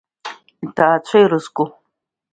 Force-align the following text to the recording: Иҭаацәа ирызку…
Иҭаацәа 0.65 1.17
ирызку… 1.21 1.65